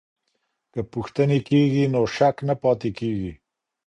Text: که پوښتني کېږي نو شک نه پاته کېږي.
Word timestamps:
که 0.73 0.81
پوښتني 0.91 1.39
کېږي 1.49 1.83
نو 1.93 2.01
شک 2.15 2.35
نه 2.47 2.55
پاته 2.61 2.89
کېږي. 2.99 3.31